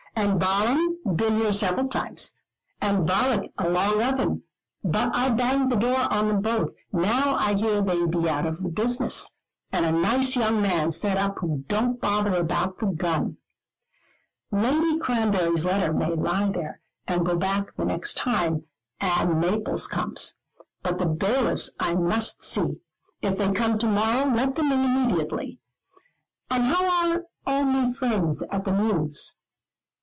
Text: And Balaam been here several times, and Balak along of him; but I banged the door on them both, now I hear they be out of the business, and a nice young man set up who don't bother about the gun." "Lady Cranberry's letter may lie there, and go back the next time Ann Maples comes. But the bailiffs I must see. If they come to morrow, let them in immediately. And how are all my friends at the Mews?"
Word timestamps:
And 0.13 0.39
Balaam 0.39 0.97
been 1.15 1.37
here 1.37 1.53
several 1.53 1.87
times, 1.87 2.37
and 2.79 3.07
Balak 3.07 3.49
along 3.57 4.03
of 4.03 4.19
him; 4.19 4.43
but 4.83 5.15
I 5.15 5.29
banged 5.29 5.71
the 5.71 5.77
door 5.77 5.97
on 6.11 6.27
them 6.27 6.41
both, 6.41 6.75
now 6.91 7.35
I 7.37 7.53
hear 7.55 7.81
they 7.81 8.05
be 8.05 8.29
out 8.29 8.45
of 8.45 8.61
the 8.61 8.69
business, 8.69 9.35
and 9.71 9.83
a 9.83 9.91
nice 9.91 10.35
young 10.35 10.61
man 10.61 10.91
set 10.91 11.17
up 11.17 11.39
who 11.39 11.63
don't 11.67 11.99
bother 11.99 12.33
about 12.35 12.77
the 12.77 12.87
gun." 12.87 13.37
"Lady 14.51 14.99
Cranberry's 14.99 15.65
letter 15.65 15.91
may 15.93 16.13
lie 16.13 16.51
there, 16.51 16.81
and 17.07 17.25
go 17.25 17.35
back 17.35 17.75
the 17.75 17.85
next 17.85 18.17
time 18.17 18.65
Ann 18.99 19.39
Maples 19.39 19.87
comes. 19.87 20.37
But 20.83 20.99
the 20.99 21.07
bailiffs 21.07 21.73
I 21.79 21.95
must 21.95 22.43
see. 22.43 22.81
If 23.23 23.37
they 23.37 23.49
come 23.53 23.79
to 23.79 23.87
morrow, 23.87 24.29
let 24.29 24.55
them 24.55 24.71
in 24.71 24.81
immediately. 24.83 25.59
And 26.51 26.65
how 26.65 27.11
are 27.13 27.25
all 27.47 27.63
my 27.63 27.91
friends 27.93 28.43
at 28.51 28.65
the 28.65 28.73
Mews?" 28.73 29.37